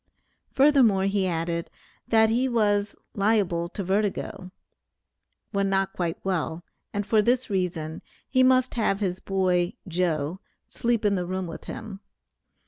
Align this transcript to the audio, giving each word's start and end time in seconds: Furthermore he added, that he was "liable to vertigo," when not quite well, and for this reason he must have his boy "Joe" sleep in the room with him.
Furthermore 0.51 1.03
he 1.03 1.27
added, 1.27 1.69
that 2.07 2.31
he 2.31 2.49
was 2.49 2.95
"liable 3.13 3.69
to 3.69 3.83
vertigo," 3.83 4.49
when 5.51 5.69
not 5.69 5.93
quite 5.93 6.17
well, 6.23 6.63
and 6.91 7.05
for 7.05 7.21
this 7.21 7.51
reason 7.51 8.01
he 8.27 8.41
must 8.41 8.73
have 8.73 8.99
his 8.99 9.19
boy 9.19 9.73
"Joe" 9.87 10.39
sleep 10.65 11.05
in 11.05 11.13
the 11.13 11.27
room 11.27 11.45
with 11.45 11.65
him. 11.65 11.99